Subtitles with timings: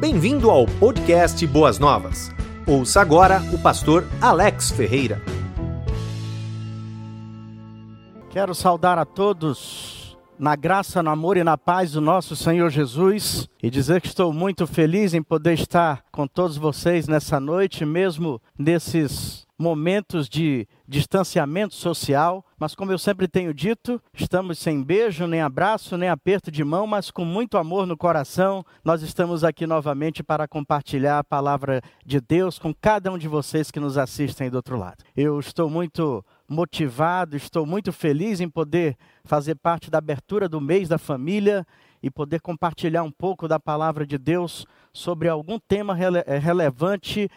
[0.00, 2.30] Bem-vindo ao podcast Boas Novas.
[2.66, 5.20] Ouça agora o pastor Alex Ferreira.
[8.30, 13.46] Quero saudar a todos na graça, no amor e na paz do nosso Senhor Jesus
[13.62, 18.40] e dizer que estou muito feliz em poder estar com todos vocês nessa noite, mesmo
[18.58, 25.42] nesses momentos de distanciamento social, mas como eu sempre tenho dito, estamos sem beijo, nem
[25.42, 28.64] abraço, nem aperto de mão, mas com muito amor no coração.
[28.82, 33.70] Nós estamos aqui novamente para compartilhar a palavra de Deus com cada um de vocês
[33.70, 35.04] que nos assistem do outro lado.
[35.14, 40.88] Eu estou muito motivado, estou muito feliz em poder fazer parte da abertura do mês
[40.88, 41.66] da família
[42.02, 47.28] e poder compartilhar um pouco da palavra de Deus sobre algum tema rele relevante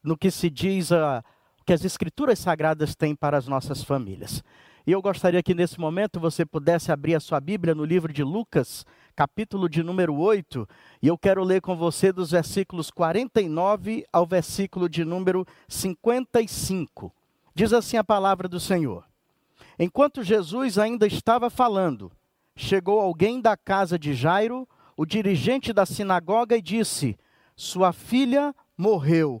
[0.00, 1.24] no que se diz a
[1.64, 4.42] que as Escrituras Sagradas têm para as nossas famílias.
[4.86, 8.24] E eu gostaria que nesse momento você pudesse abrir a sua Bíblia no livro de
[8.24, 10.68] Lucas, capítulo de número 8,
[11.00, 17.12] e eu quero ler com você dos versículos 49 ao versículo de número 55.
[17.54, 19.04] Diz assim a palavra do Senhor:
[19.78, 22.10] Enquanto Jesus ainda estava falando,
[22.56, 24.66] chegou alguém da casa de Jairo,
[24.96, 27.16] o dirigente da sinagoga, e disse:
[27.54, 29.40] Sua filha morreu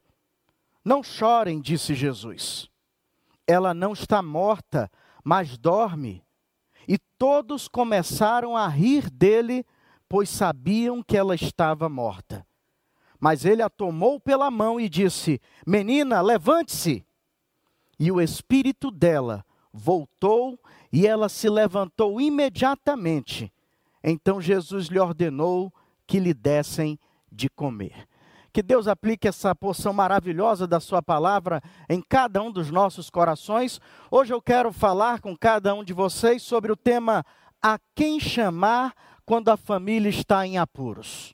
[0.83, 2.69] Não chorem, disse Jesus.
[3.45, 4.89] Ela não está morta,
[5.23, 6.23] mas dorme.
[6.87, 9.65] E todos começaram a rir dele,
[10.09, 12.45] pois sabiam que ela estava morta.
[13.19, 17.05] Mas ele a tomou pela mão e disse: Menina, levante-se.
[17.99, 20.59] E o espírito dela voltou
[20.91, 23.53] e ela se levantou imediatamente.
[24.03, 25.71] Então Jesus lhe ordenou
[26.07, 26.99] que lhe dessem
[27.31, 28.07] de comer.
[28.53, 33.79] Que Deus aplique essa porção maravilhosa da Sua palavra em cada um dos nossos corações.
[34.09, 37.25] Hoje eu quero falar com cada um de vocês sobre o tema
[37.61, 38.93] A quem chamar
[39.25, 41.33] quando a família está em apuros.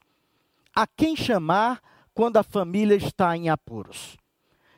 [0.76, 1.82] A quem chamar
[2.14, 4.16] quando a família está em apuros.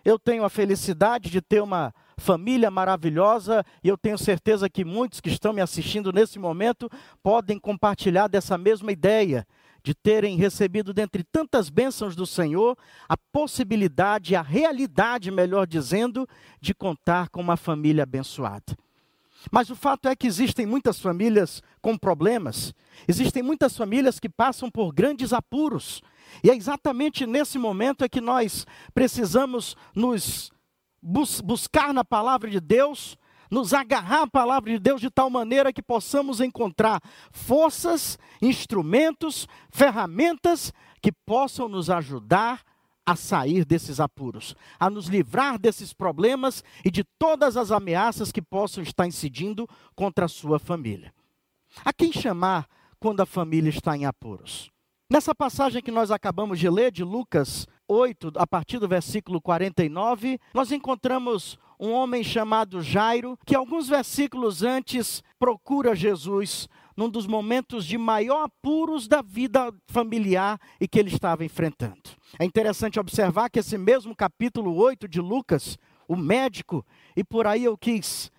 [0.06, 5.20] Eu tenho a felicidade de ter uma família maravilhosa e eu tenho certeza que muitos
[5.20, 6.90] que estão me assistindo nesse momento
[7.22, 9.46] podem compartilhar dessa mesma ideia
[9.84, 16.28] de terem recebido, dentre tantas bênçãos do Senhor, a possibilidade, a realidade, melhor dizendo,
[16.60, 18.78] de contar com uma família abençoada.
[19.52, 22.74] Mas o fato é que existem muitas famílias com problemas,
[23.08, 26.02] existem muitas famílias que passam por grandes apuros,
[26.44, 30.52] e é exatamente nesse momento é que nós precisamos nos
[31.02, 33.18] bus buscar na palavra de Deus
[33.50, 37.02] nos agarrar à palavra de Deus de tal maneira que possamos encontrar
[37.32, 42.62] forças, instrumentos, ferramentas que possam nos ajudar
[43.06, 48.42] a sair desses apuros, a nos livrar desses problemas e de todas as ameaças que
[48.42, 51.12] possam estar incidindo contra a sua família.
[51.84, 52.68] A quem chamar
[53.00, 54.70] quando a família está em apuros?
[55.12, 60.40] Nessa passagem que nós acabamos de ler, de Lucas 8, a partir do versículo 49,
[60.54, 67.86] nós encontramos um homem chamado Jairo, que alguns versículos antes procura Jesus num dos momentos
[67.86, 72.02] de maior apuros da vida familiar e que ele estava enfrentando.
[72.38, 76.86] É interessante observar que esse mesmo capítulo 8 de Lucas, o médico,
[77.16, 78.30] e por aí eu quis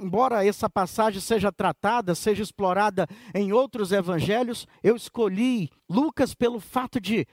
[0.00, 7.00] embora essa passagem seja tratada, seja explorada em outros evangelhos, eu escolhi Lucas pelo fato
[7.00, 7.26] de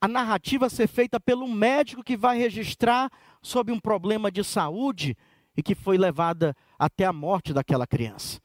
[0.00, 3.10] a narrativa ser feita pelo médico que vai registrar
[3.42, 5.16] sobre um problema de saúde
[5.56, 8.40] e que foi levada até a morte daquela criança.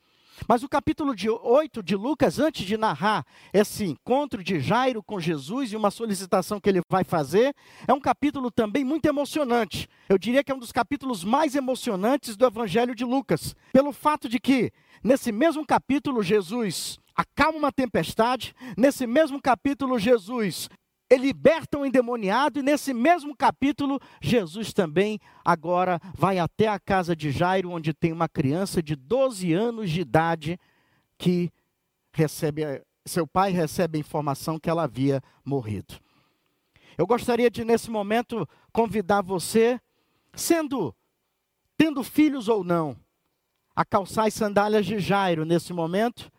[0.47, 5.19] Mas o capítulo de 8 de Lucas, antes de narrar esse encontro de Jairo com
[5.19, 7.55] Jesus e uma solicitação que ele vai fazer,
[7.87, 9.87] é um capítulo também muito emocionante.
[10.09, 14.27] Eu diria que é um dos capítulos mais emocionantes do Evangelho de Lucas, pelo fato
[14.27, 14.71] de que,
[15.03, 20.67] nesse mesmo capítulo, Jesus acalma uma tempestade, nesse mesmo capítulo, Jesus
[21.13, 27.15] ele liberta um endemoniado, e nesse mesmo capítulo, Jesus também agora vai até a casa
[27.15, 30.59] de Jairo, onde tem uma criança de 12 anos de idade
[31.17, 31.51] que
[32.11, 32.63] recebe,
[33.05, 35.95] seu pai recebe a informação que ela havia morrido.
[36.97, 39.79] Eu gostaria de, nesse momento, convidar você,
[40.33, 40.95] sendo,
[41.77, 42.97] tendo filhos ou não,
[43.75, 46.31] a calçar as sandálias de Jairo nesse momento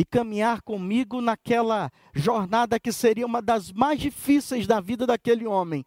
[0.00, 5.84] e caminhar comigo naquela jornada que seria uma das mais difíceis da vida daquele homem,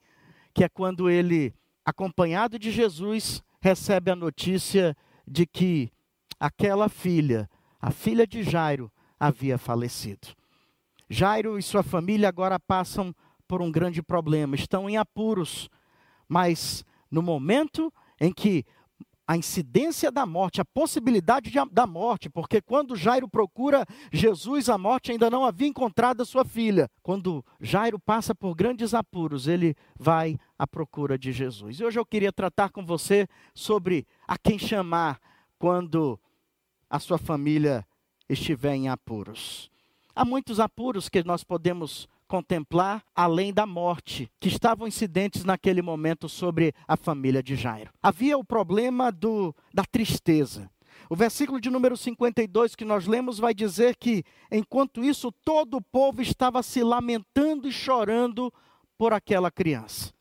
[0.54, 1.51] que é quando ele,
[1.83, 4.95] acompanhado de Jesus, recebe a notícia
[5.27, 5.92] de que
[6.39, 7.50] aquela filha,
[7.81, 10.27] a filha de Jairo, havia falecido.
[11.09, 13.16] Jairo e sua família agora passam
[13.48, 15.71] por um grande problema, estão em apuros,
[16.30, 18.63] mas no momento em que
[19.25, 24.77] a incidência da morte, a possibilidade de, da morte, porque quando Jairo procura Jesus, a
[24.77, 26.89] morte ainda não havia encontrado a sua filha.
[27.01, 31.79] Quando Jairo passa por grandes apuros, ele vai à procura de Jesus.
[31.79, 35.19] E hoje eu queria tratar com você sobre a quem chamar
[35.57, 36.19] quando
[36.89, 37.85] a sua família
[38.27, 39.71] estiver em apuros.
[40.15, 46.27] Há muitos apuros que nós podemos contemplar além da morte, que estavam incidentes naquele momento
[46.27, 47.91] sobre a família de Jairo.
[48.01, 50.68] Havia o problema do, da tristeza.
[51.07, 55.81] O versículo de número 52 que nós lemos vai dizer que, enquanto isso, todo o
[55.81, 58.51] povo estava se lamentando e chorando
[58.97, 60.12] por aquela criança.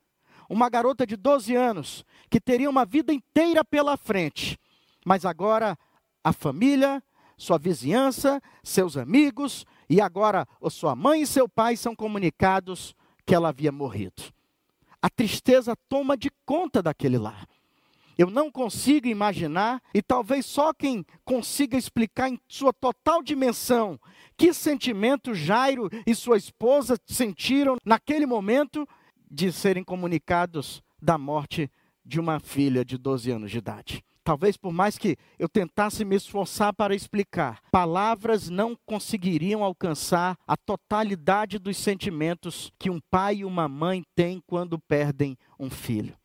[0.50, 4.58] Uma garota de 12 anos, que teria uma vida inteira pela frente,
[5.02, 5.78] mas agora
[6.22, 7.02] a família,
[7.38, 12.96] sua vizinhança, seus amigos, e agora sua mãe e seu pai são comunicados
[13.26, 14.22] que ela havia morrido.
[15.02, 17.46] A tristeza toma de conta daquele lar.
[18.16, 24.00] Eu não consigo imaginar, e talvez só quem consiga explicar em sua total dimensão,
[24.34, 28.88] que sentimento Jairo e sua esposa sentiram naquele momento
[29.30, 31.70] de serem comunicados da morte
[32.02, 34.02] de uma filha de 12 anos de idade.
[34.24, 40.56] Talvez por mais que eu tentasse me esforçar para explicar, palavras não conseguiriam alcançar a
[40.56, 46.16] totalidade dos sentimentos que um pai e uma mãe têm quando perdem um filho.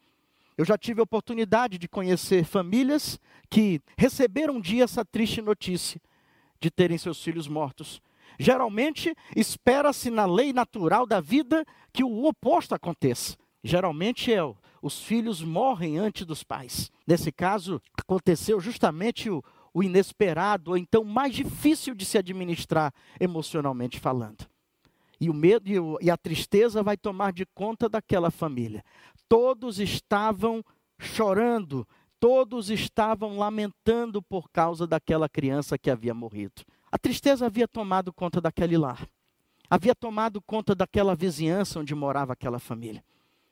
[0.55, 5.99] Eu já tive a oportunidade de conhecer famílias que receberam um dia essa triste notícia
[6.59, 8.01] de terem seus filhos mortos.
[8.39, 13.35] Geralmente, espera-se na lei natural da vida que o oposto aconteça.
[13.63, 14.41] Geralmente é
[14.81, 16.91] os filhos morrem antes dos pais.
[17.05, 19.43] Nesse caso, aconteceu justamente o,
[19.73, 24.47] o inesperado, ou então mais difícil de se administrar emocionalmente falando.
[25.19, 28.83] E o medo e, o, e a tristeza vai tomar de conta daquela família.
[29.27, 30.63] Todos estavam
[30.99, 31.87] chorando,
[32.19, 36.63] todos estavam lamentando por causa daquela criança que havia morrido.
[36.91, 39.07] A tristeza havia tomado conta daquele lar,
[39.69, 43.03] havia tomado conta daquela vizinhança onde morava aquela família.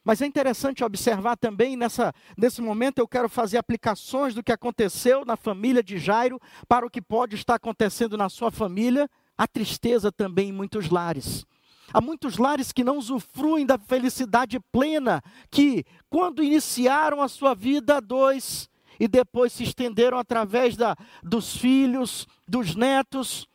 [0.06, 5.26] Mas é interessante observar também, nessa, nesse momento eu quero fazer aplicações do que aconteceu
[5.26, 9.10] na família de Jairo para o que pode estar acontecendo na sua família.
[9.36, 11.44] A tristeza também em muitos lares.
[11.92, 18.00] Há muitos lares que não usufruem da felicidade plena, que quando iniciaram a sua vida
[18.00, 18.70] dois
[19.00, 23.48] e depois se estenderam através da, dos filhos, dos netos.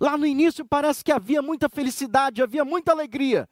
[0.00, 3.48] Lá no início parece que havia muita felicidade, havia muita alegria.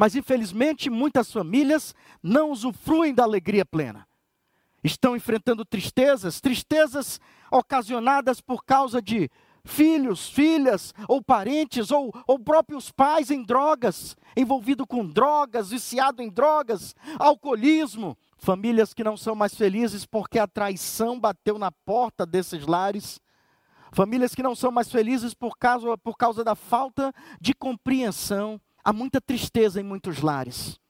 [0.00, 4.08] Mas infelizmente muitas famílias não usufruem da alegria plena.
[4.82, 7.20] Estão enfrentando tristezas, tristezas
[7.52, 9.28] ocasionadas por causa de
[9.62, 16.30] filhos, filhas, ou parentes, ou, ou próprios pais em drogas, envolvido com drogas, viciado em
[16.30, 18.16] drogas, alcoolismo.
[18.38, 23.20] Famílias que não são mais felizes porque a traição bateu na porta desses lares.
[23.92, 28.58] Famílias que não são mais felizes por causa, por causa da falta de compreensão.
[28.84, 30.80] Há muita tristeza em muitos lares.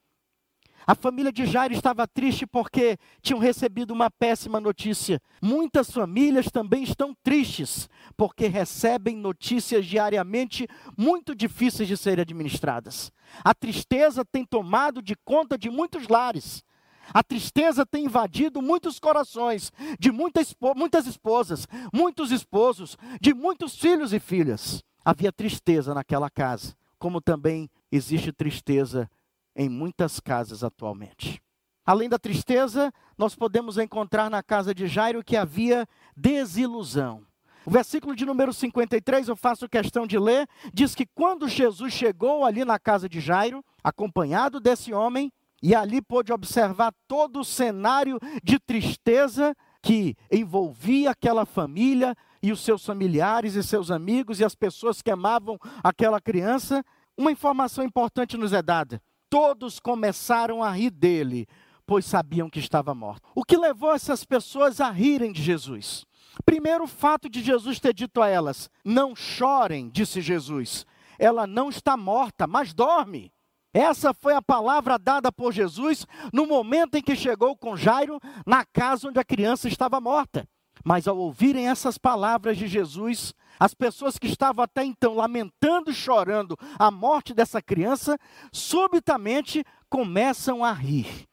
[0.87, 5.21] A família de Jairo estava triste porque tinham recebido uma péssima notícia.
[5.41, 13.13] Muitas famílias também estão tristes porque recebem notícias diariamente muito difíceis de serem administradas.
[13.45, 16.65] A tristeza tem tomado de conta de muitos lares.
[17.13, 24.13] A tristeza tem invadido muitos corações de muitas, muitas esposas, muitos esposos, de muitos filhos
[24.13, 24.83] e filhas.
[25.05, 29.11] Havia tristeza naquela casa, como também existe tristeza
[29.55, 31.43] em muitas casas atualmente.
[31.85, 37.27] Além da tristeza, nós podemos encontrar na casa de Jairo que havia desilusão.
[37.65, 42.45] O versículo de número 53, eu faço questão de ler, diz que quando Jesus chegou
[42.45, 45.33] ali na casa de Jairo, acompanhado desse homem,
[45.63, 52.61] e ali pôde observar todo o cenário de tristeza que envolvia aquela família e os
[52.61, 56.83] seus familiares e seus amigos e as pessoas que amavam aquela criança,
[57.21, 59.01] uma informação importante nos é dada.
[59.29, 61.47] Todos começaram a rir dele,
[61.87, 63.29] pois sabiam que estava morto.
[63.35, 66.07] O que levou essas pessoas a rirem de Jesus?
[66.45, 70.87] Primeiro, o fato de Jesus ter dito a elas: Não chorem, disse Jesus.
[71.19, 73.31] Ela não está morta, mas dorme.
[73.75, 78.65] Essa foi a palavra dada por Jesus no momento em que chegou com Jairo na
[78.65, 80.49] casa onde a criança estava morta.
[80.85, 85.95] Mas ao ouvirem essas palavras de Jesus, as pessoas que estavam até então lamentando e
[85.95, 88.19] chorando a morte dessa criança,
[88.53, 91.29] subitamente começam a rir.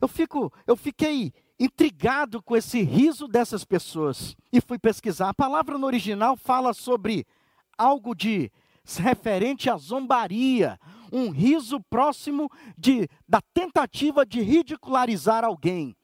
[0.00, 5.30] Eu fico, eu fiquei intrigado com esse riso dessas pessoas e fui pesquisar.
[5.30, 7.26] A palavra no original fala sobre
[7.78, 8.50] algo de
[8.98, 10.78] referente à zombaria,
[11.10, 15.96] um riso próximo de, da tentativa de ridicularizar alguém.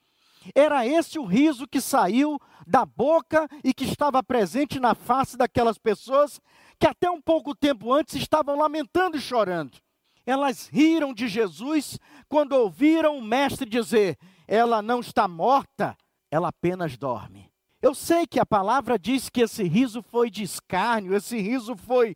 [0.55, 5.79] Era esse o riso que saiu da boca e que estava presente na face daquelas
[5.79, 6.41] pessoas
[6.79, 9.79] que até um pouco tempo antes estavam lamentando e chorando.
[10.25, 15.97] Elas riram de Jesus quando ouviram o Mestre dizer: Ela não está morta,
[16.31, 17.51] ela apenas dorme.
[17.81, 22.15] Eu sei que a palavra diz que esse riso foi de escárnio, esse riso foi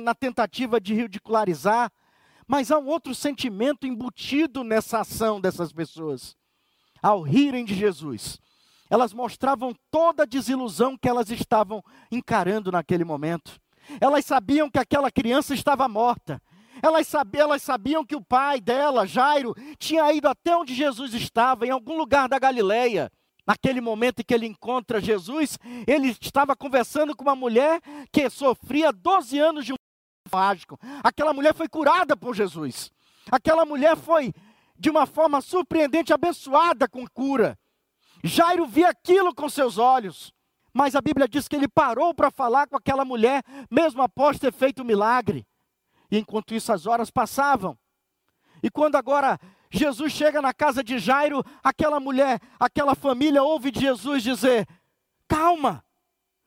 [0.00, 1.90] na tentativa de ridicularizar,
[2.46, 6.36] mas há um outro sentimento embutido nessa ação dessas pessoas.
[7.02, 8.38] Ao rirem de Jesus,
[8.88, 13.60] elas mostravam toda a desilusão que elas estavam encarando naquele momento.
[14.00, 16.40] Elas sabiam que aquela criança estava morta.
[16.82, 21.66] Elas sabiam, elas sabiam que o pai dela, Jairo, tinha ido até onde Jesus estava,
[21.66, 23.10] em algum lugar da Galileia.
[23.46, 27.80] Naquele momento em que ele encontra Jesus, ele estava conversando com uma mulher
[28.12, 29.76] que sofria 12 anos de um
[30.32, 30.78] mágico.
[31.02, 32.90] Aquela mulher foi curada por Jesus.
[33.30, 34.32] Aquela mulher foi,
[34.82, 37.56] de uma forma surpreendente, abençoada com cura.
[38.24, 40.34] Jairo via aquilo com seus olhos.
[40.74, 44.52] Mas a Bíblia diz que ele parou para falar com aquela mulher, mesmo após ter
[44.52, 45.46] feito o milagre.
[46.10, 47.78] E enquanto isso, as horas passavam.
[48.60, 49.38] E quando agora
[49.70, 54.66] Jesus chega na casa de Jairo, aquela mulher, aquela família ouve de Jesus dizer:
[55.28, 55.84] Calma,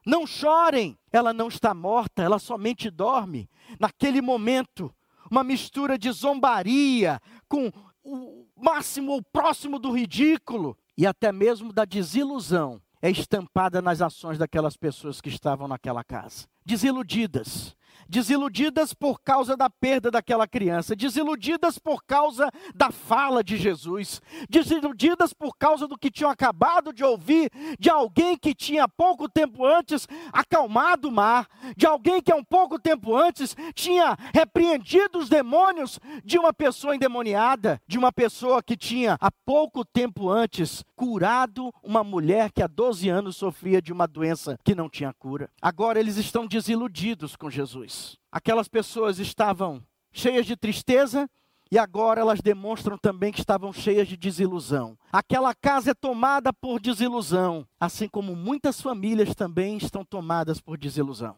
[0.05, 3.49] não chorem, ela não está morta, ela somente dorme.
[3.79, 4.93] Naquele momento,
[5.31, 7.71] uma mistura de zombaria com
[8.05, 14.37] o máximo, o próximo do ridículo e até mesmo da desilusão é estampada nas ações
[14.37, 16.47] daquelas pessoas que estavam naquela casa.
[16.63, 17.75] Desiludidas,
[18.07, 25.33] desiludidas por causa da perda daquela criança, desiludidas por causa da fala de Jesus, desiludidas
[25.33, 30.07] por causa do que tinham acabado de ouvir de alguém que tinha pouco tempo antes
[30.31, 35.99] acalmado o mar, de alguém que há um pouco tempo antes tinha repreendido os demônios
[36.23, 42.03] de uma pessoa endemoniada, de uma pessoa que tinha há pouco tempo antes curado uma
[42.03, 45.49] mulher que há 12 anos sofria de uma doença que não tinha cura.
[45.61, 47.84] Agora eles estão desiludidos com Jesus.
[48.31, 51.29] Aquelas pessoas estavam cheias de tristeza
[51.71, 54.97] e agora elas demonstram também que estavam cheias de desilusão.
[55.11, 61.35] Aquela casa é tomada por desilusão, assim como muitas famílias também estão tomadas por desilusão.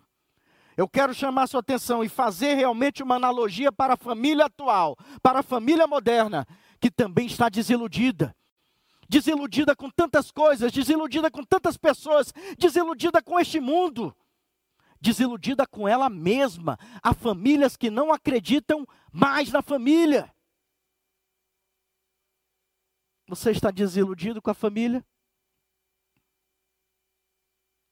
[0.76, 5.40] Eu quero chamar sua atenção e fazer realmente uma analogia para a família atual, para
[5.40, 6.46] a família moderna,
[6.80, 8.36] que também está desiludida.
[9.10, 14.16] Desiludida com tantas coisas, desiludida com tantas pessoas, desiludida com este mundo
[15.02, 16.78] desiludida com ela mesma.
[17.02, 20.34] Há famílias que não acreditam mais na família.
[23.28, 25.06] Você está desiludido com a família?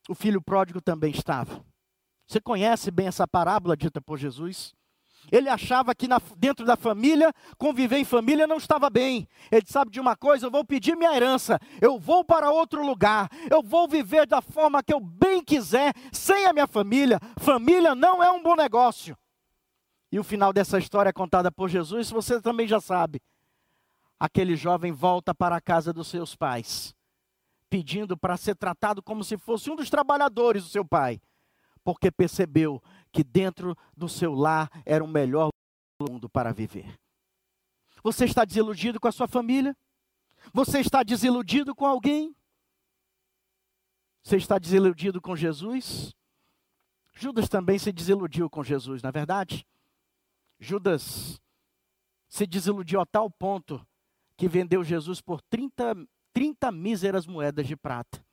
[0.08, 1.66] O filho pródigo também estava.
[2.28, 4.74] Você conhece bem essa parábola dita por Jesus?
[5.32, 9.28] Ele achava que na, dentro da família, conviver em família não estava bem.
[9.52, 13.30] Ele sabe de uma coisa: eu vou pedir minha herança, eu vou para outro lugar,
[13.50, 17.20] eu vou viver da forma que eu bem quiser, sem a minha família.
[17.38, 19.18] Família não é um bom negócio.
[20.12, 23.22] E o final dessa história é contada por Jesus, você também já sabe.
[24.20, 26.96] Aquele jovem volta para a casa dos seus pais,
[27.70, 31.20] pedindo para ser tratado como se fosse um dos trabalhadores do seu pai,
[31.86, 35.50] porque percebeu que dentro do seu lar era o melhor
[36.02, 37.00] mundo para viver.
[38.04, 39.78] Você está desiludido com a sua família?
[40.52, 42.36] Você está desiludido com alguém?
[44.24, 46.12] Você está desiludido com Jesus?
[47.14, 49.66] Judas também se desiludiu com Jesus, na é verdade?
[50.60, 51.40] Judas
[52.28, 53.86] se desiludiu a tal ponto
[54.36, 55.96] que vendeu Jesus por 30,
[56.34, 58.26] 30 míseras moedas de prata.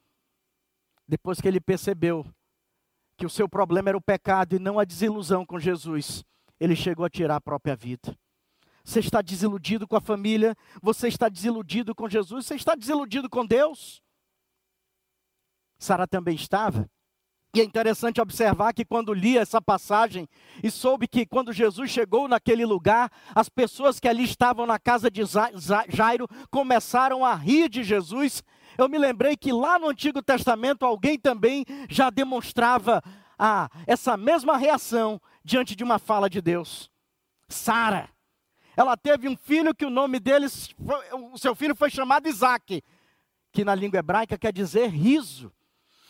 [1.06, 2.26] Depois que ele percebeu
[3.16, 6.24] que o seu problema era o pecado e não a desilusão com Jesus,
[6.58, 8.16] ele chegou a tirar a própria vida.
[8.84, 13.46] Você está desiludido com a família, você está desiludido com Jesus, você está desiludido com
[13.46, 14.02] Deus?
[15.78, 16.88] Sara também estava.
[17.54, 20.26] E é interessante observar que quando li essa passagem
[20.62, 25.10] e soube que quando Jesus chegou naquele lugar, as pessoas que ali estavam na casa
[25.10, 25.20] de
[25.88, 28.42] Jairo começaram a rir de Jesus
[28.78, 33.02] eu me lembrei que lá no Antigo Testamento alguém também já demonstrava
[33.38, 36.90] ah, essa mesma reação diante de uma fala de Deus.
[37.48, 38.08] Sara.
[38.76, 40.74] Ela teve um filho que o nome deles,
[41.32, 42.82] o seu filho foi chamado Isaac,
[43.52, 45.52] que na língua hebraica quer dizer riso.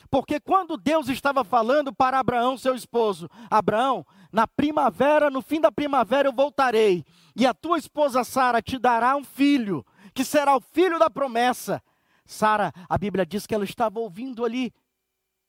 [0.09, 5.73] Porque quando Deus estava falando para Abraão, seu esposo, Abraão, na primavera, no fim da
[5.73, 7.05] primavera eu voltarei,
[7.35, 11.83] e a tua esposa Sara te dará um filho, que será o filho da promessa.
[12.25, 14.73] Sara, a Bíblia diz que ela estava ouvindo ali,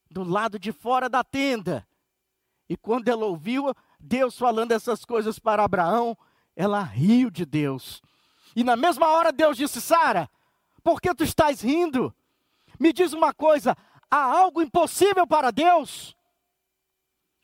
[0.09, 1.87] do lado de fora da tenda.
[2.69, 6.17] E quando ela ouviu Deus falando essas coisas para Abraão,
[6.55, 8.01] ela riu de Deus.
[8.55, 10.29] E na mesma hora Deus disse: Sara,
[10.83, 12.13] por que tu estás rindo?
[12.79, 13.75] Me diz uma coisa:
[14.09, 16.15] há algo impossível para Deus?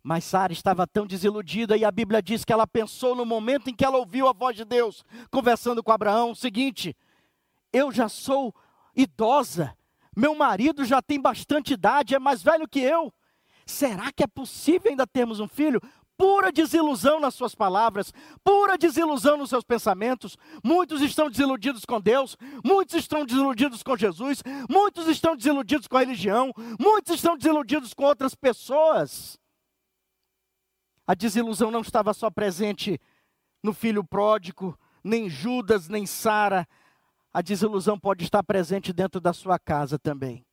[0.01, 3.75] Mas Sara estava tão desiludida e a Bíblia diz que ela pensou no momento em
[3.75, 6.95] que ela ouviu a voz de Deus conversando com Abraão o seguinte:
[7.73, 8.53] Eu já sou
[8.95, 9.75] idosa,
[10.15, 13.13] meu marido já tem bastante idade, é mais velho que eu.
[13.65, 15.79] Será que é possível ainda termos um filho?
[16.17, 18.11] Pura desilusão nas suas palavras,
[18.43, 20.37] pura desilusão nos seus pensamentos.
[20.61, 26.01] Muitos estão desiludidos com Deus, muitos estão desiludidos com Jesus, muitos estão desiludidos com a
[26.01, 29.39] religião, muitos estão desiludidos com outras pessoas.
[31.07, 32.99] A desilusão não estava só presente
[33.63, 36.67] no filho pródigo, nem Judas, nem Sara.
[37.33, 40.45] A desilusão pode estar presente dentro da sua casa também.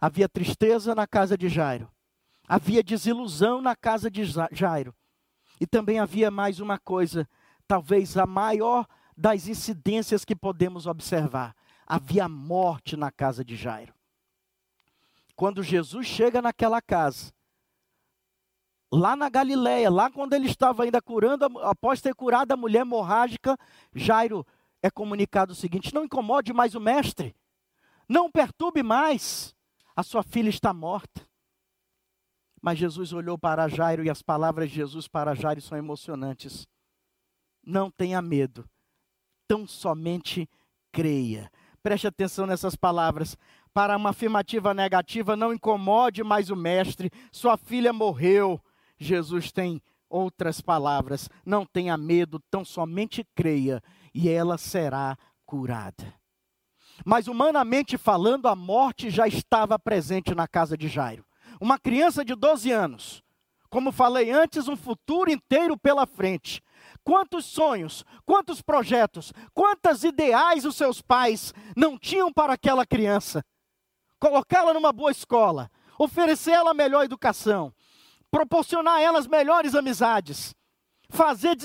[0.00, 1.90] Havia tristeza na casa de Jairo.
[2.48, 4.94] Havia desilusão na casa de Jairo.
[5.60, 7.28] E também havia mais uma coisa,
[7.66, 11.54] talvez a maior das incidências que podemos observar.
[11.86, 13.94] Havia morte na casa de Jairo.
[15.36, 17.32] Quando Jesus chega naquela casa,
[18.92, 23.56] lá na Galileia, lá quando ele estava ainda curando, após ter curado a mulher hemorrágica,
[23.94, 24.46] Jairo
[24.82, 27.34] é comunicado o seguinte: não incomode mais o mestre,
[28.08, 29.54] não perturbe mais,
[29.94, 31.26] a sua filha está morta.
[32.60, 36.66] Mas Jesus olhou para Jairo e as palavras de Jesus para Jairo são emocionantes.
[37.64, 38.68] Não tenha medo,
[39.48, 40.48] tão somente
[40.92, 41.50] creia.
[41.82, 43.36] Preste atenção nessas palavras.
[43.74, 48.60] Para uma afirmativa negativa, não incomode mais o mestre, sua filha morreu.
[48.96, 51.28] Jesus tem outras palavras.
[51.44, 53.82] Não tenha medo, tão somente creia
[54.14, 56.14] e ela será curada.
[57.04, 61.24] Mas humanamente falando, a morte já estava presente na casa de Jairo.
[61.60, 63.22] Uma criança de 12 anos,
[63.70, 66.62] como falei antes, um futuro inteiro pela frente.
[67.02, 73.42] Quantos sonhos, quantos projetos, quantas ideais os seus pais não tinham para aquela criança?
[74.20, 77.72] Colocá-la numa boa escola, oferecer ela melhor educação,
[78.30, 80.54] proporcionar a elas melhores amizades,
[81.12, 81.56] fazer,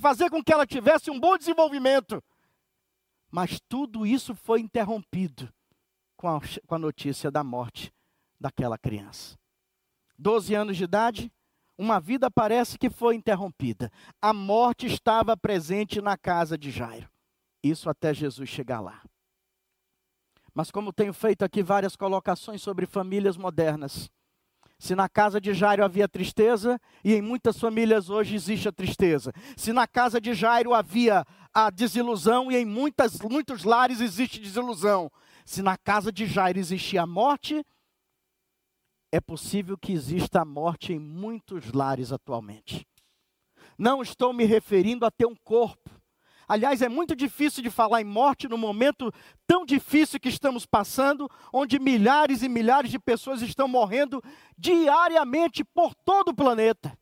[0.00, 2.22] fazer com que ela tivesse um bom desenvolvimento.
[3.30, 5.52] Mas tudo isso foi interrompido
[6.16, 7.92] com a, com a notícia da morte
[8.38, 9.38] daquela criança.
[10.18, 11.32] Doze anos de idade,
[11.78, 13.90] uma vida parece que foi interrompida.
[14.20, 17.08] A morte estava presente na casa de Jairo.
[17.62, 19.02] Isso até Jesus chegar lá.
[20.54, 24.10] Mas como tenho feito aqui várias colocações sobre famílias modernas,
[24.78, 29.32] se na casa de Jairo havia tristeza, e em muitas famílias hoje existe a tristeza.
[29.56, 35.10] Se na casa de Jairo havia a desilusão, e em muitas, muitos lares existe desilusão.
[35.44, 37.64] Se na casa de Jairo existia a morte,
[39.10, 42.86] é possível que exista a morte em muitos lares atualmente.
[43.78, 45.90] Não estou me referindo a ter um corpo,
[46.48, 49.12] Aliás, é muito difícil de falar em morte no momento
[49.46, 54.22] tão difícil que estamos passando, onde milhares e milhares de pessoas estão morrendo
[54.56, 56.96] diariamente por todo o planeta.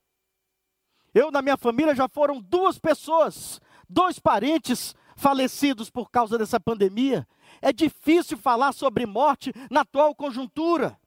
[1.13, 7.27] Eu, na minha família, já foram duas pessoas, dois parentes falecidos por causa dessa pandemia.
[7.61, 10.99] É difícil falar sobre morte na atual conjuntura.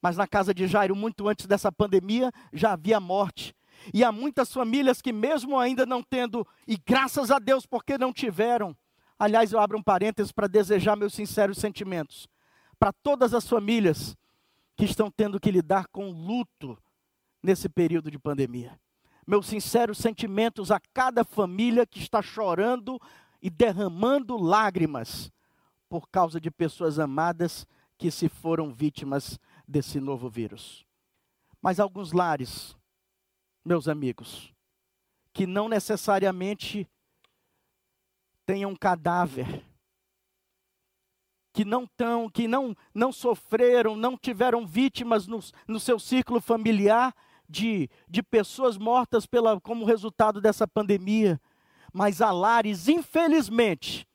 [0.00, 3.54] Mas na casa de Jairo, muito antes dessa pandemia, já havia morte.
[3.92, 8.12] E há muitas famílias que, mesmo ainda não tendo, e graças a Deus porque não
[8.12, 8.76] tiveram,
[9.18, 12.28] aliás, eu abro um parênteses para desejar meus sinceros sentimentos
[12.78, 14.16] para todas as famílias
[14.76, 16.78] que estão tendo que lidar com luto
[17.42, 18.78] nesse período de pandemia.
[19.26, 23.00] Meus sinceros sentimentos a cada família que está chorando
[23.40, 25.32] e derramando lágrimas
[25.88, 27.66] por causa de pessoas amadas
[27.98, 30.84] que se foram vítimas desse novo vírus.
[31.60, 32.76] Mas alguns lares
[33.66, 34.52] meus amigos,
[35.32, 36.88] que não necessariamente
[38.46, 39.64] tenham cadáver,
[41.52, 47.12] que não tão, que não, não sofreram, não tiveram vítimas no, no seu círculo familiar
[47.48, 51.40] de, de pessoas mortas pela, como resultado dessa pandemia,
[51.92, 54.06] mas há lares, infelizmente,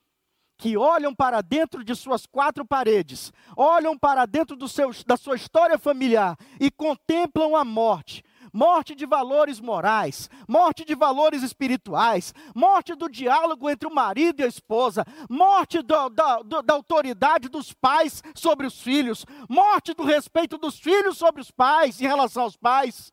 [0.57, 5.35] que olham para dentro de suas quatro paredes, olham para dentro do seu, da sua
[5.35, 12.95] história familiar e contemplam a morte, morte de valores morais, morte de valores espirituais, morte
[12.95, 18.21] do diálogo entre o marido e a esposa, morte do, do, da autoridade dos pais
[18.35, 23.11] sobre os filhos, morte do respeito dos filhos sobre os pais em relação aos pais.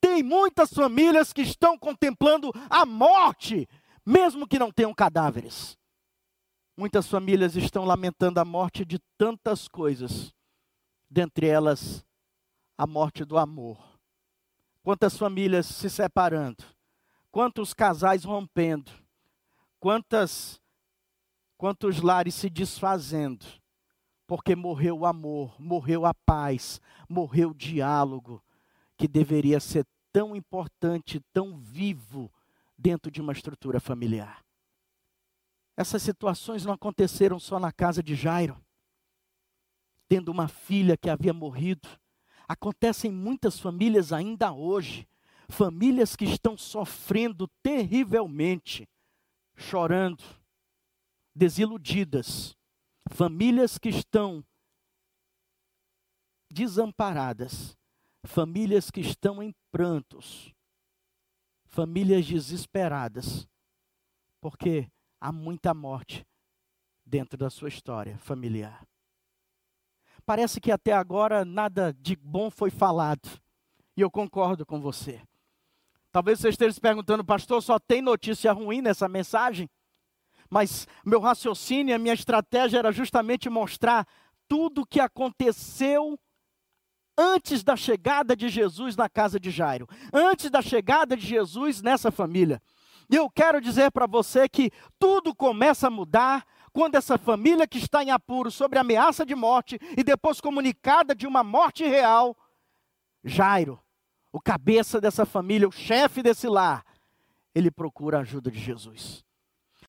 [0.00, 3.68] Tem muitas famílias que estão contemplando a morte,
[4.04, 5.78] mesmo que não tenham cadáveres.
[6.76, 10.34] Muitas famílias estão lamentando a morte de tantas coisas,
[11.08, 12.04] dentre elas
[12.76, 13.91] a morte do amor.
[14.82, 16.64] Quantas famílias se separando,
[17.30, 18.90] quantos casais rompendo,
[19.78, 20.60] quantas
[21.56, 23.46] quantos lares se desfazendo,
[24.26, 28.42] porque morreu o amor, morreu a paz, morreu o diálogo,
[28.96, 32.32] que deveria ser tão importante, tão vivo
[32.76, 34.44] dentro de uma estrutura familiar.
[35.76, 38.60] Essas situações não aconteceram só na casa de Jairo,
[40.08, 41.88] tendo uma filha que havia morrido.
[42.48, 45.08] Acontecem em muitas famílias ainda hoje,
[45.48, 48.88] famílias que estão sofrendo terrivelmente,
[49.56, 50.22] chorando,
[51.34, 52.56] desiludidas,
[53.10, 54.44] famílias que estão
[56.50, 57.76] desamparadas,
[58.24, 60.54] famílias que estão em prantos,
[61.66, 63.48] famílias desesperadas,
[64.40, 66.26] porque há muita morte
[67.04, 68.86] dentro da sua história familiar.
[70.24, 73.28] Parece que até agora nada de bom foi falado.
[73.96, 75.20] E eu concordo com você.
[76.10, 79.68] Talvez você esteja se perguntando, pastor, só tem notícia ruim nessa mensagem?
[80.48, 84.06] Mas meu raciocínio, a minha estratégia era justamente mostrar
[84.46, 86.18] tudo o que aconteceu
[87.16, 92.10] antes da chegada de Jesus na casa de Jairo, antes da chegada de Jesus nessa
[92.10, 92.60] família.
[93.10, 97.78] E eu quero dizer para você que tudo começa a mudar quando essa família que
[97.78, 102.36] está em apuro sobre ameaça de morte e depois comunicada de uma morte real,
[103.22, 103.80] Jairo,
[104.32, 106.84] o cabeça dessa família, o chefe desse lar,
[107.54, 109.22] ele procura a ajuda de Jesus.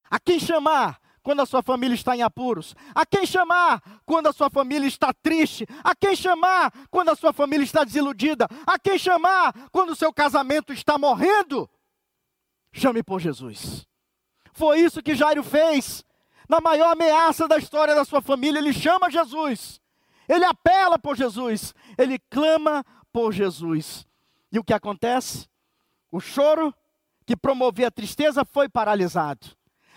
[0.10, 2.76] A quem chamar quando a sua família está em apuros?
[2.94, 5.66] A quem chamar quando a sua família está triste?
[5.84, 8.48] A quem chamar quando a sua família está desiludida?
[8.68, 11.70] A quem chamar quando o seu casamento está morrendo?
[12.74, 13.88] Chame por Jesus.
[14.52, 16.04] Foi isso que Jairo fez.
[16.54, 19.82] Na maior ameaça da história da sua família, ele chama Jesus.
[20.30, 21.74] Ele apela por Jesus.
[21.98, 24.06] Ele clama por Jesus.
[24.52, 25.50] E o que acontece?
[26.12, 26.72] O choro
[27.26, 29.48] que promovia a tristeza foi paralisado.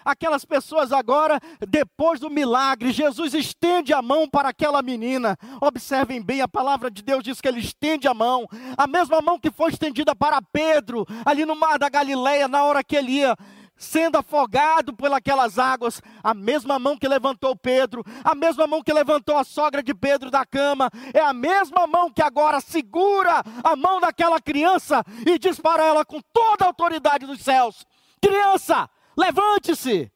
[0.03, 1.39] Aquelas pessoas agora,
[1.69, 5.37] depois do milagre, Jesus estende a mão para aquela menina.
[5.61, 9.39] Observem bem, a palavra de Deus diz que ele estende a mão, a mesma mão
[9.39, 13.37] que foi estendida para Pedro, ali no mar da Galileia, na hora que ele ia
[13.77, 19.37] sendo afogado pelas águas, a mesma mão que levantou Pedro, a mesma mão que levantou
[19.37, 24.01] a sogra de Pedro da cama, é a mesma mão que agora segura a mão
[24.01, 27.87] daquela criança e diz para ela com toda a autoridade dos céus:
[28.21, 30.11] Criança, levante-se!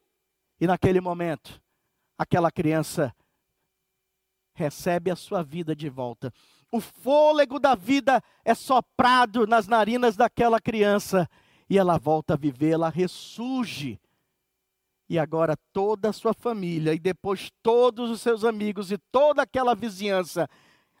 [0.59, 1.61] E naquele momento,
[2.17, 3.13] aquela criança
[4.53, 6.31] recebe a sua vida de volta.
[6.71, 11.27] O fôlego da vida é soprado nas narinas daquela criança
[11.71, 13.97] e ela volta a viver, ela ressurge.
[15.07, 19.73] E agora toda a sua família e depois todos os seus amigos e toda aquela
[19.73, 20.49] vizinhança,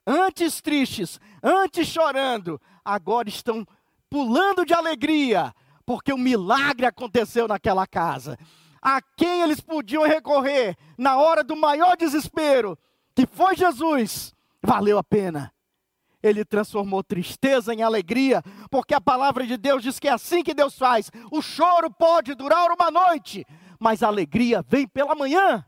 [0.07, 3.67] antes tristes, antes chorando, agora estão
[4.09, 5.53] pulando de alegria,
[5.85, 8.39] porque o milagre aconteceu naquela casa.
[8.81, 12.79] A quem eles podiam recorrer na hora do maior desespero,
[13.13, 15.51] que foi Jesus, valeu a pena.
[16.21, 20.53] Ele transformou tristeza em alegria, porque a palavra de Deus diz que é assim que
[20.53, 21.09] Deus faz.
[21.31, 23.45] O choro pode durar uma noite,
[23.79, 25.65] mas a alegria vem pela manhã.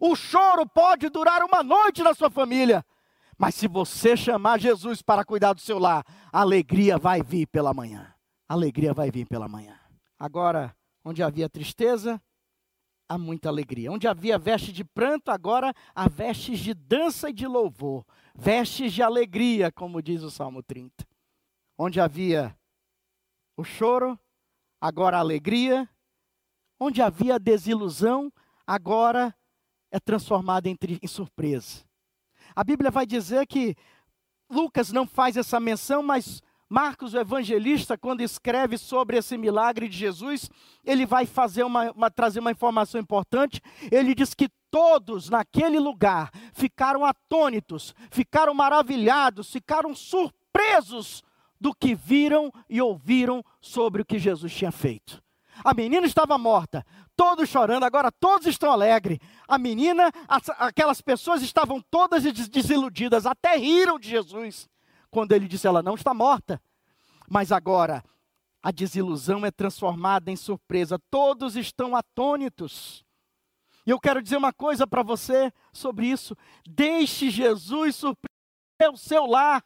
[0.00, 2.84] O choro pode durar uma noite na sua família,
[3.36, 7.74] mas se você chamar Jesus para cuidar do seu lar, a alegria vai vir pela
[7.74, 8.14] manhã
[8.50, 9.78] a alegria vai vir pela manhã.
[10.18, 12.20] Agora, onde havia tristeza,
[13.08, 13.92] há muita alegria.
[13.92, 18.04] Onde havia veste de pranto, agora há vestes de dança e de louvor.
[18.34, 21.06] Vestes de alegria, como diz o Salmo 30.
[21.76, 22.56] Onde havia
[23.56, 24.18] o choro,
[24.80, 25.88] agora a alegria.
[26.78, 28.32] Onde havia desilusão,
[28.66, 29.34] agora
[29.90, 31.84] é transformada em, em surpresa.
[32.54, 33.76] A Bíblia vai dizer que
[34.48, 39.96] Lucas não faz essa menção, mas Marcos, o evangelista, quando escreve sobre esse milagre de
[39.96, 40.48] Jesus,
[40.84, 43.60] ele vai fazer uma, uma, trazer uma informação importante.
[43.90, 51.24] Ele diz que todos naquele lugar ficaram atônitos, ficaram maravilhados, ficaram surpresos
[51.60, 55.20] do que viram e ouviram sobre o que Jesus tinha feito.
[55.64, 59.18] A menina estava morta, todos chorando, agora todos estão alegres.
[59.48, 64.68] A menina, as, aquelas pessoas estavam todas desiludidas, até riram de Jesus
[65.10, 66.60] quando ele disse: Ela não está morta,
[67.28, 68.02] Mas agora,
[68.62, 70.98] a desilusão é transformada em surpresa.
[71.10, 73.04] Todos estão atônitos.
[73.86, 76.36] E eu quero dizer uma coisa para você sobre isso.
[76.66, 79.64] Deixe Jesus surpreender o seu lar.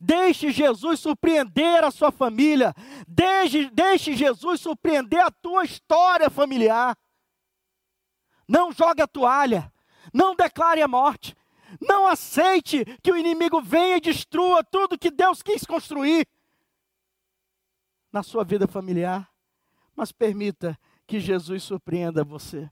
[0.00, 2.74] Deixe Jesus surpreender a sua família.
[3.06, 6.96] Deixe, deixe Jesus surpreender a tua história familiar.
[8.46, 9.72] Não jogue a toalha.
[10.12, 11.36] Não declare a morte.
[11.80, 16.26] Não aceite que o inimigo venha e destrua tudo que Deus quis construir
[18.12, 19.28] na sua vida familiar.
[19.94, 22.70] Mas permita que Jesus surpreenda você.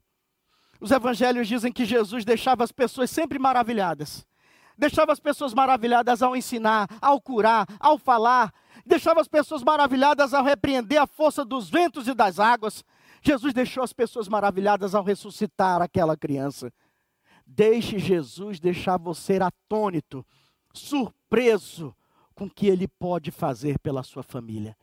[0.81, 4.27] Os evangelhos dizem que Jesus deixava as pessoas sempre maravilhadas.
[4.79, 8.53] Deixava as pessoas maravilhadas ao ensinar, ao curar, ao falar.
[8.85, 12.85] Deixava as pessoas maravilhadas ao repreender a força dos ventos e das águas.
[13.23, 16.71] Jesus deixou as pessoas maravilhadas ao ressuscitar aquela criança.
[17.47, 20.27] Deixe Jesus deixar você atônito,
[20.73, 21.95] surpreso
[22.35, 24.77] com o que ele pode fazer pela sua família.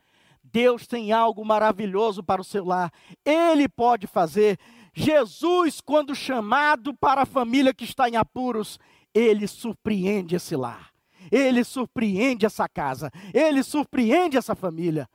[0.43, 2.91] Deus tem algo maravilhoso para o seu lar.
[3.25, 4.57] Ele pode fazer.
[4.93, 8.79] Jesus, quando chamado para a família que está em apuros,
[9.13, 10.91] ele surpreende esse lar.
[11.31, 13.11] Ele surpreende essa casa.
[13.33, 15.09] Ele surpreende essa família.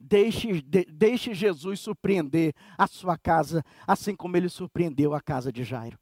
[0.00, 5.64] Deixe, de, deixe Jesus surpreender a sua casa, assim como ele surpreendeu a casa de
[5.64, 5.98] Jairo.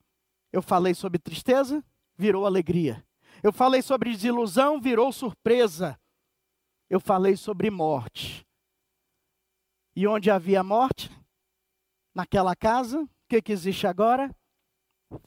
[0.56, 1.84] Eu falei sobre tristeza,
[2.16, 3.06] virou alegria.
[3.42, 6.00] Eu falei sobre desilusão, virou surpresa.
[6.88, 8.42] Eu falei sobre morte.
[9.94, 11.10] E onde havia morte,
[12.14, 14.34] naquela casa, o que, que existe agora?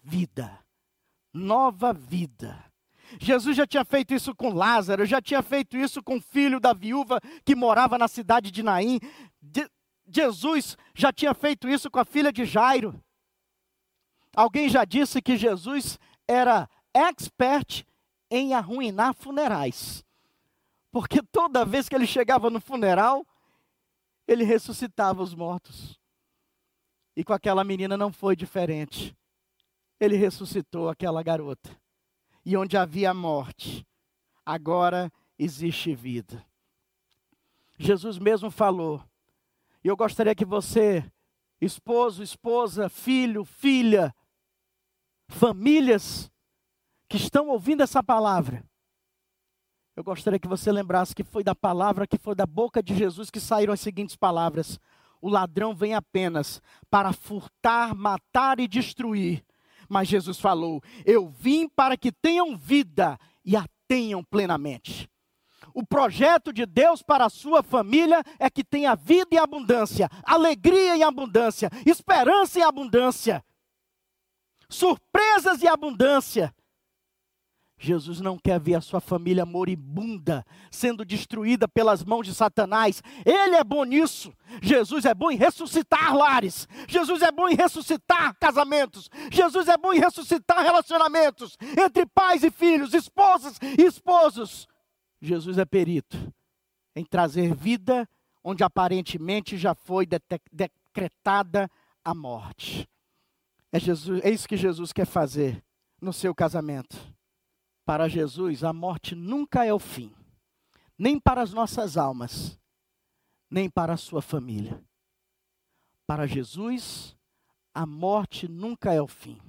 [0.01, 0.65] Vida.
[1.31, 2.65] Nova vida.
[3.19, 6.73] Jesus já tinha feito isso com Lázaro, já tinha feito isso com o filho da
[6.73, 8.99] viúva que morava na cidade de Naim.
[9.39, 9.69] De
[10.07, 12.99] Jesus já tinha feito isso com a filha de Jairo.
[14.35, 17.85] Alguém já disse que Jesus era expert
[18.29, 20.03] em arruinar funerais.
[20.91, 23.25] Porque toda vez que ele chegava no funeral,
[24.27, 25.99] ele ressuscitava os mortos.
[27.15, 29.15] E com aquela menina não foi diferente.
[29.99, 31.69] Ele ressuscitou aquela garota.
[32.45, 33.85] E onde havia morte,
[34.45, 36.45] agora existe vida.
[37.77, 39.03] Jesus mesmo falou.
[39.83, 41.03] E eu gostaria que você,
[41.61, 44.13] esposo, esposa, filho, filha,
[45.29, 46.29] famílias
[47.07, 48.63] que estão ouvindo essa palavra,
[49.95, 53.29] eu gostaria que você lembrasse que foi da palavra, que foi da boca de Jesus
[53.29, 54.79] que saíram as seguintes palavras:
[55.21, 59.43] O ladrão vem apenas para furtar, matar e destruir.
[59.87, 65.09] Mas Jesus falou: Eu vim para que tenham vida e a tenham plenamente.
[65.73, 70.97] O projeto de Deus para a sua família é que tenha vida e abundância, alegria
[70.97, 73.43] e abundância, esperança e abundância
[74.69, 76.53] surpresas e abundância.
[77.81, 83.01] Jesus não quer ver a sua família moribunda, sendo destruída pelas mãos de Satanás.
[83.25, 84.33] Ele é bom nisso.
[84.61, 86.67] Jesus é bom em ressuscitar lares.
[86.89, 89.09] Jesus é bom em ressuscitar casamentos.
[89.31, 94.67] Jesus é bom em ressuscitar relacionamentos entre pais e filhos, esposas e esposos.
[95.21, 96.17] Jesus é perito
[96.93, 98.07] em trazer vida
[98.43, 101.69] onde aparentemente já foi decretada
[102.03, 102.89] a morte.
[103.71, 105.63] É, Jesus, é isso que Jesus quer fazer
[106.01, 106.97] no seu casamento.
[107.85, 110.13] Para Jesus, a morte nunca é o fim,
[110.97, 112.59] nem para as nossas almas,
[113.49, 114.83] nem para a sua família.
[116.07, 117.15] Para Jesus,
[117.73, 119.39] a morte nunca é o fim.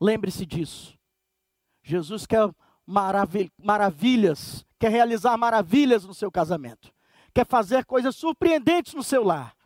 [0.00, 0.98] Lembre-se disso.
[1.82, 2.52] Jesus quer
[3.58, 6.92] maravilhas, quer realizar maravilhas no seu casamento,
[7.32, 9.56] quer fazer coisas surpreendentes no seu lar.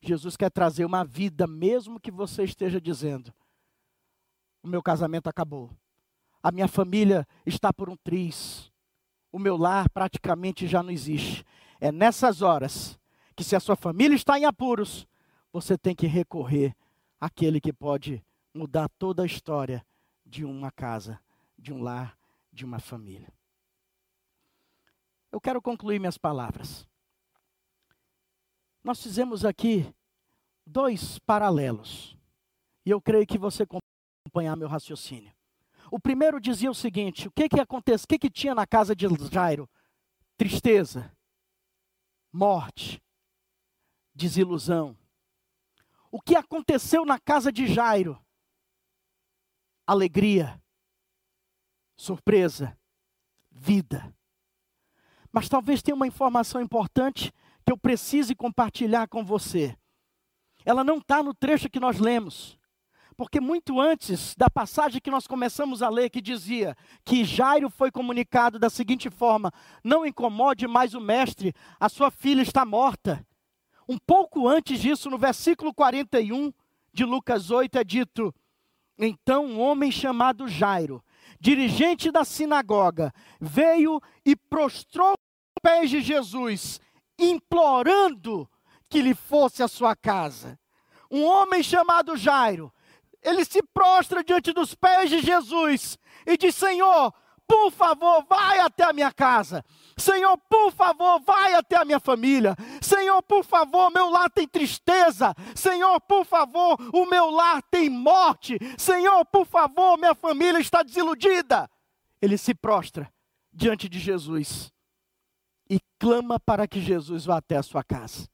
[0.00, 3.32] Jesus quer trazer uma vida, mesmo que você esteja dizendo:
[4.62, 5.70] o meu casamento acabou,
[6.42, 8.70] a minha família está por um triz,
[9.32, 11.44] o meu lar praticamente já não existe.
[11.80, 12.98] É nessas horas
[13.36, 15.06] que, se a sua família está em apuros,
[15.52, 16.74] você tem que recorrer
[17.20, 19.84] àquele que pode mudar toda a história
[20.24, 21.20] de uma casa,
[21.56, 22.16] de um lar,
[22.52, 23.32] de uma família.
[25.30, 26.87] Eu quero concluir minhas palavras.
[28.88, 29.94] Nós fizemos aqui
[30.66, 32.16] dois paralelos.
[32.86, 33.66] E eu creio que você
[34.24, 35.30] acompanhar meu raciocínio.
[35.90, 38.06] O primeiro dizia o seguinte: o que que acontece?
[38.06, 39.68] O que que tinha na casa de Jairo?
[40.38, 41.14] Tristeza,
[42.32, 42.98] morte,
[44.14, 44.96] desilusão.
[46.10, 48.18] O que aconteceu na casa de Jairo?
[49.86, 50.58] Alegria,
[51.94, 52.74] surpresa,
[53.50, 54.16] vida.
[55.30, 57.34] Mas talvez tenha uma informação importante
[57.68, 59.76] que eu precise compartilhar com você.
[60.64, 62.58] Ela não está no trecho que nós lemos.
[63.14, 67.90] Porque muito antes da passagem que nós começamos a ler, que dizia que Jairo foi
[67.90, 69.52] comunicado da seguinte forma:
[69.84, 73.22] Não incomode mais o mestre, a sua filha está morta.
[73.86, 76.50] Um pouco antes disso, no versículo 41
[76.90, 78.34] de Lucas 8, é dito:
[78.98, 81.04] Então um homem chamado Jairo,
[81.38, 86.80] dirigente da sinagoga, veio e prostrou os pés de Jesus,
[87.18, 88.48] implorando
[88.88, 90.58] que lhe fosse a sua casa.
[91.10, 92.72] Um homem chamado Jairo,
[93.22, 97.12] ele se prostra diante dos pés de Jesus e diz: Senhor,
[97.46, 99.64] por favor, vai até a minha casa.
[99.96, 102.54] Senhor, por favor, vai até a minha família.
[102.80, 105.34] Senhor, por favor, meu lar tem tristeza.
[105.54, 108.58] Senhor, por favor, o meu lar tem morte.
[108.76, 111.68] Senhor, por favor, minha família está desiludida.
[112.20, 113.10] Ele se prostra
[113.52, 114.70] diante de Jesus
[115.68, 118.28] e clama para que Jesus vá até a sua casa.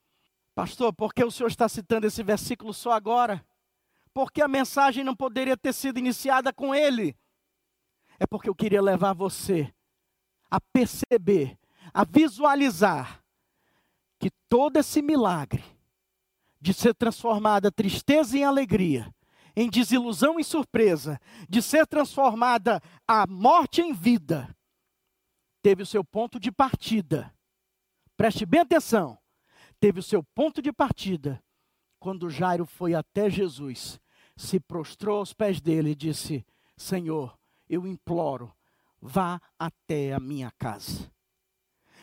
[0.55, 3.45] Pastor, por que o senhor está citando esse versículo só agora?
[4.13, 7.17] Porque a mensagem não poderia ter sido iniciada com ele
[8.19, 9.73] é porque eu queria levar você
[10.51, 11.59] a perceber,
[11.93, 13.23] a visualizar
[14.19, 15.65] que todo esse milagre
[16.61, 19.13] de ser transformada tristeza em alegria,
[19.55, 24.54] em desilusão em surpresa, de ser transformada a morte em vida,
[25.65, 27.35] teve o seu ponto de partida.
[28.19, 29.17] Preste bem atenção.
[29.81, 31.43] Teve o seu ponto de partida
[31.99, 33.99] quando Jairo foi até Jesus,
[34.37, 36.45] se prostrou aos pés dele e disse:
[36.77, 37.35] Senhor,
[37.67, 38.53] eu imploro,
[39.01, 41.11] vá até a minha casa.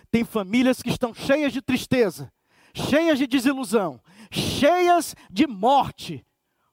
[0.09, 2.33] Tem famílias que estão cheias de tristeza,
[2.73, 6.25] cheias de desilusão, cheias de morte,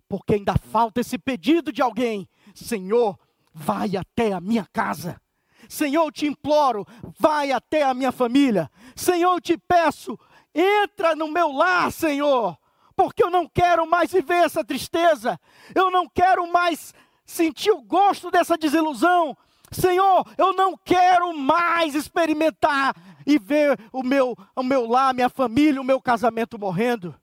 [0.09, 3.19] porque ainda falta esse pedido de alguém: Senhor,
[3.53, 5.21] vai até a minha casa.
[5.69, 6.87] Senhor, eu te imploro,
[7.19, 8.71] vai até a minha família.
[8.97, 10.19] Senhor, eu te peço,
[10.55, 12.57] entra no meu lar, Senhor,
[12.97, 15.39] porque eu não quero mais viver essa tristeza,
[15.75, 19.37] eu não quero mais sentir o gosto dessa desilusão.
[19.71, 22.95] Senhor, eu não quero mais experimentar
[23.27, 27.15] e ver o meu, o meu lar, minha família, o meu casamento morrendo.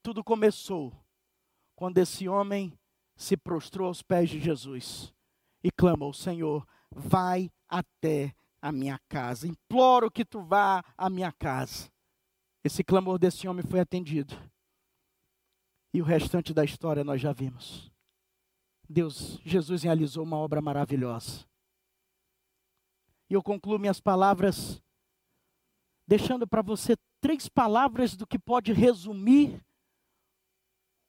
[0.00, 0.92] Tudo começou
[1.74, 2.72] quando esse homem
[3.16, 5.12] se prostrou aos pés de Jesus
[5.62, 6.64] e clamou: Senhor,
[6.98, 9.46] vai até a minha casa.
[9.46, 11.90] Imploro que tu vá à minha casa.
[12.64, 14.34] Esse clamor desse homem foi atendido.
[15.94, 17.90] E o restante da história nós já vimos.
[18.88, 21.46] Deus, Jesus realizou uma obra maravilhosa.
[23.30, 24.82] E eu concluo minhas palavras
[26.06, 29.62] deixando para você três palavras do que pode resumir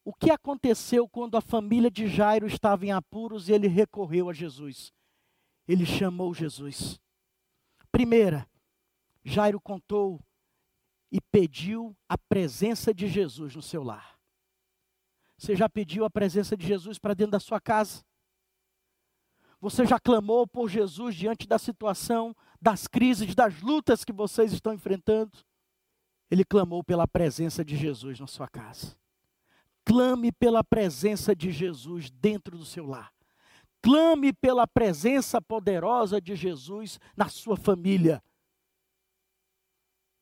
[0.04, 4.34] o que aconteceu quando a família de Jairo estava em apuros e ele recorreu a
[4.34, 4.92] Jesus.
[5.70, 7.00] Ele chamou Jesus.
[7.92, 8.50] Primeira,
[9.24, 10.20] Jairo contou
[11.12, 14.20] e pediu a presença de Jesus no seu lar.
[15.38, 18.04] Você já pediu a presença de Jesus para dentro da sua casa?
[19.62, 24.74] Você já clamou por Jesus diante da situação, das crises, das lutas que vocês estão
[24.74, 25.38] enfrentando?
[26.32, 28.98] Ele clamou pela presença de Jesus na sua casa.
[29.86, 33.14] Clame pela presença de Jesus dentro do seu lar.
[33.82, 38.22] Clame pela presença poderosa de Jesus na sua família.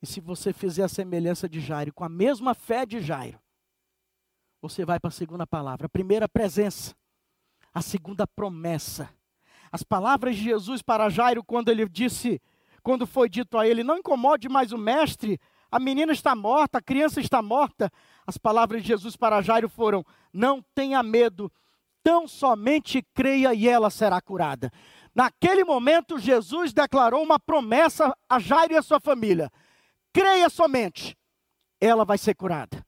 [0.01, 3.39] E se você fizer a semelhança de Jairo, com a mesma fé de Jairo,
[4.61, 5.87] você vai para a segunda palavra.
[5.87, 6.95] A primeira, presença.
[7.73, 9.09] A segunda, promessa.
[9.71, 12.41] As palavras de Jesus para Jairo, quando ele disse,
[12.83, 15.39] quando foi dito a ele: Não incomode mais o mestre,
[15.71, 17.91] a menina está morta, a criança está morta.
[18.25, 21.51] As palavras de Jesus para Jairo foram: Não tenha medo,
[22.07, 24.71] tão somente creia e ela será curada.
[25.13, 29.51] Naquele momento, Jesus declarou uma promessa a Jairo e a sua família:
[30.13, 31.17] Creia somente,
[31.81, 32.81] ela vai ser curada.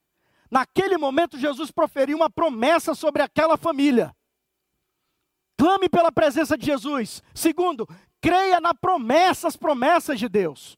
[0.50, 4.16] Naquele momento, Jesus proferiu uma promessa sobre aquela família.
[5.58, 7.22] Clame pela presença de Jesus.
[7.36, 7.86] Segundo,
[8.22, 10.78] creia na promessa, as promessas de Deus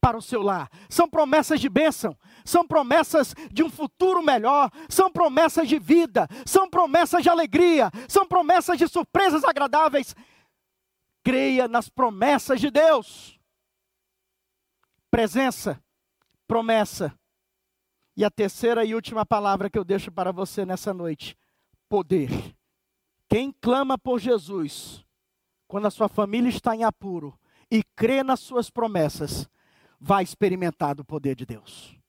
[0.00, 0.70] para o seu lar.
[0.88, 6.68] São promessas de bênção, são promessas de um futuro melhor, são promessas de vida, são
[6.68, 10.14] promessas de alegria, são promessas de surpresas agradáveis.
[11.24, 13.38] Creia nas promessas de Deus.
[15.10, 15.82] Presença,
[16.46, 17.14] promessa
[18.16, 21.36] e a terceira e última palavra que eu deixo para você nessa noite:
[21.88, 22.30] poder.
[23.28, 25.04] Quem clama por Jesus,
[25.66, 27.38] quando a sua família está em apuro
[27.70, 29.48] e crê nas suas promessas,
[29.98, 32.01] vai experimentar do poder de Deus.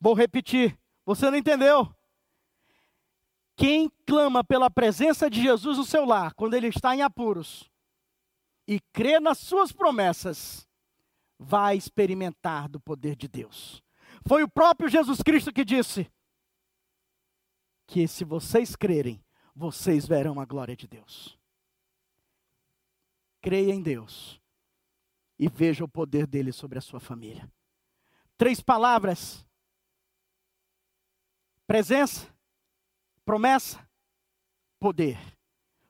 [0.00, 1.92] Vou repetir, você não entendeu?
[3.56, 7.68] Quem clama pela presença de Jesus no seu lar, quando ele está em apuros,
[8.66, 10.68] e crê nas suas promessas,
[11.38, 13.82] vai experimentar do poder de Deus.
[14.26, 16.10] Foi o próprio Jesus Cristo que disse
[17.86, 19.24] que se vocês crerem,
[19.54, 21.38] vocês verão a glória de Deus.
[23.40, 24.40] Creia em Deus
[25.38, 27.50] e veja o poder dele sobre a sua família.
[28.36, 29.46] Três palavras:
[31.68, 32.26] presença,
[33.26, 33.86] promessa,
[34.80, 35.18] poder.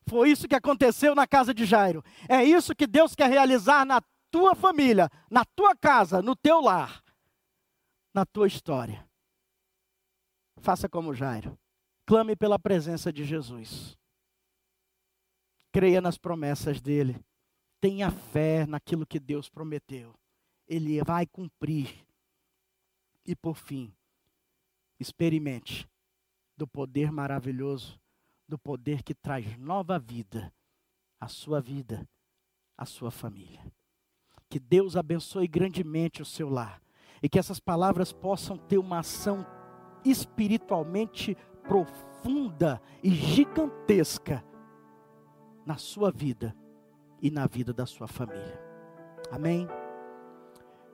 [0.08, 2.02] Foi isso que aconteceu na casa de Jairo.
[2.28, 7.02] É isso que Deus quer realizar na tua família, na tua casa, no teu lar,
[8.12, 9.08] na tua história.
[10.60, 11.56] Faça como Jairo.
[12.04, 13.96] Clame pela presença de Jesus.
[15.70, 17.24] Creia nas promessas dele.
[17.80, 20.12] Tenha fé naquilo que Deus prometeu.
[20.66, 22.04] Ele vai cumprir.
[23.24, 23.94] E por fim,
[24.98, 25.88] experimente
[26.56, 28.00] do poder maravilhoso,
[28.48, 30.52] do poder que traz nova vida
[31.20, 32.08] à sua vida,
[32.76, 33.64] à sua família.
[34.48, 36.82] Que Deus abençoe grandemente o seu lar
[37.22, 39.46] e que essas palavras possam ter uma ação
[40.04, 44.44] espiritualmente profunda e gigantesca
[45.66, 46.56] na sua vida
[47.20, 48.58] e na vida da sua família.
[49.30, 49.68] Amém?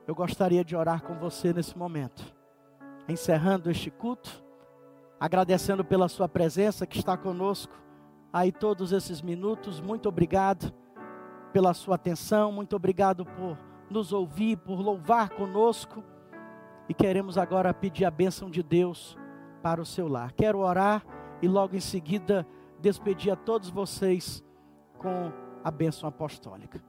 [0.05, 2.34] Eu gostaria de orar com você nesse momento,
[3.07, 4.43] encerrando este culto,
[5.19, 7.73] agradecendo pela sua presença que está conosco
[8.31, 9.79] aí todos esses minutos.
[9.79, 10.73] Muito obrigado
[11.53, 13.57] pela sua atenção, muito obrigado por
[13.89, 16.03] nos ouvir, por louvar conosco.
[16.89, 19.17] E queremos agora pedir a bênção de Deus
[19.63, 20.33] para o seu lar.
[20.33, 21.03] Quero orar
[21.41, 22.45] e logo em seguida
[22.79, 24.43] despedir a todos vocês
[24.97, 25.31] com
[25.63, 26.83] a bênção apostólica.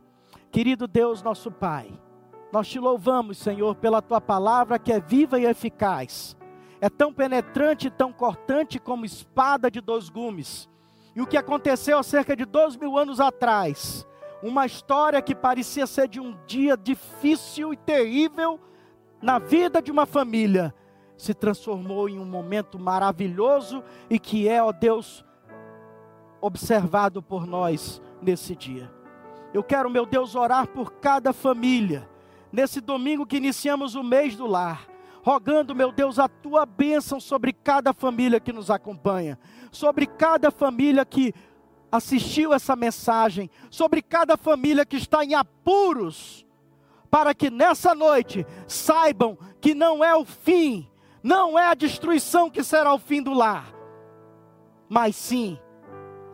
[0.51, 1.91] Querido Deus, nosso Pai,
[2.53, 6.37] nós te louvamos, Senhor, pela tua palavra que é viva e eficaz.
[6.81, 10.69] É tão penetrante e tão cortante como espada de dois gumes.
[11.15, 14.07] E o que aconteceu há cerca de dois mil anos atrás,
[14.43, 18.61] uma história que parecia ser de um dia difícil e terrível
[19.21, 20.75] na vida de uma família,
[21.17, 25.25] se transformou em um momento maravilhoso e que é, ó Deus,
[26.41, 28.93] observado por nós nesse dia.
[29.55, 32.07] Eu quero, meu Deus, orar por cada família,
[32.57, 34.89] nesse domingo que iniciamos o mês do lar,
[35.23, 39.39] rogando, meu Deus, a tua bênção sobre cada família que nos acompanha,
[39.71, 41.35] sobre cada família que
[41.93, 46.47] assistiu essa mensagem, sobre cada família que está em apuros,
[47.11, 50.89] para que nessa noite saibam que não é o fim,
[51.23, 53.71] não é a destruição que será o fim do lar,
[54.89, 55.59] mas sim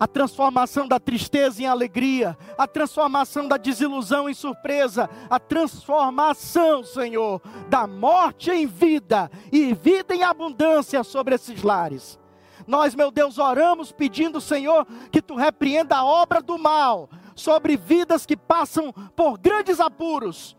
[0.02, 7.40] a transformação da tristeza em alegria, a transformação da desilusão em surpresa, a transformação, Senhor,
[7.68, 12.18] da morte em vida e vida em abundância sobre esses lares.
[12.66, 18.26] Nós, meu Deus, oramos pedindo, Senhor, que tu repreenda a obra do mal sobre vidas
[18.26, 20.56] que passam por grandes apuros.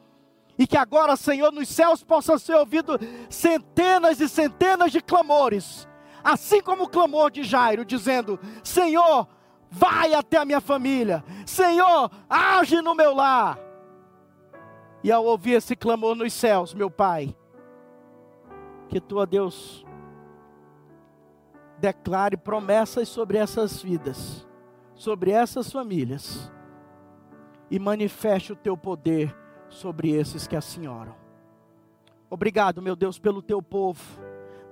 [0.57, 2.97] E que agora, Senhor, nos céus possam ser ouvidos
[3.29, 5.85] centenas e centenas de clamores
[6.23, 9.27] assim como o clamor de Jairo, dizendo: Senhor,
[9.73, 13.57] vai até a minha família, Senhor, age no meu lar.
[15.03, 17.35] E ao ouvir esse clamor nos céus, meu Pai,
[18.87, 19.85] que tu, ó Deus,
[21.79, 24.47] declare promessas sobre essas vidas,
[24.93, 26.51] sobre essas famílias,
[27.71, 29.35] e manifeste o teu poder
[29.67, 31.15] sobre esses que assim oram.
[32.29, 34.01] Obrigado, meu Deus, pelo teu povo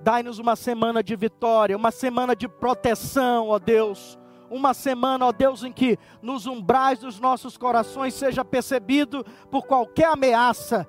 [0.02, 4.18] Dai-nos uma semana de vitória, uma semana de proteção, ó Deus.
[4.52, 10.08] Uma semana, ó Deus, em que nos umbrais dos nossos corações seja percebido por qualquer
[10.08, 10.86] ameaça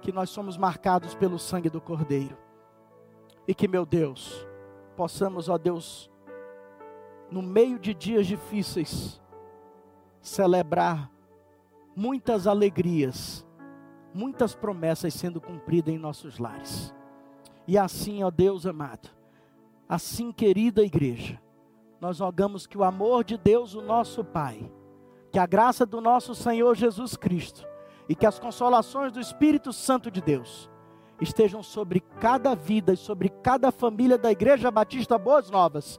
[0.00, 2.38] que nós somos marcados pelo sangue do Cordeiro.
[3.48, 4.46] E que, meu Deus,
[4.96, 6.08] possamos, ó Deus,
[7.28, 9.20] no meio de dias difíceis,
[10.20, 11.10] celebrar
[11.96, 13.44] muitas alegrias,
[14.14, 16.94] muitas promessas sendo cumpridas em nossos lares.
[17.66, 19.10] E assim, ó Deus amado,
[19.88, 21.42] assim, querida igreja,
[22.00, 24.70] nós rogamos que o amor de Deus, o nosso Pai,
[25.30, 27.66] que a graça do nosso Senhor Jesus Cristo
[28.08, 30.70] e que as consolações do Espírito Santo de Deus
[31.20, 35.98] estejam sobre cada vida e sobre cada família da Igreja Batista Boas Novas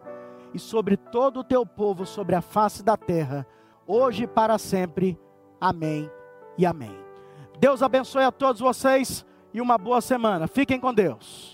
[0.54, 3.46] e sobre todo o teu povo sobre a face da terra,
[3.86, 5.20] hoje e para sempre.
[5.60, 6.10] Amém
[6.58, 6.96] e amém.
[7.60, 10.48] Deus abençoe a todos vocês e uma boa semana.
[10.48, 11.54] Fiquem com Deus.